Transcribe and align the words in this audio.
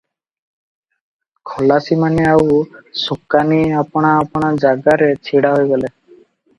ଖଲାସିମାନେ 1.49 2.27
ଆଉ 2.31 2.57
ସୁକାନି 3.05 3.63
ଆପଣା 3.85 4.17
ଆପଣା 4.27 4.53
ଜାଗାରେ 4.67 5.15
ଛିଡ଼ା 5.31 5.57
ହୋଇଗଲେ। 5.59 5.97